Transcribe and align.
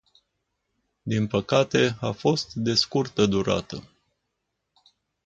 Din 1.01 1.27
păcate, 1.27 1.95
a 2.01 2.11
fost 2.11 2.53
de 2.53 2.73
scurtă 2.73 3.25
durată. 3.25 3.83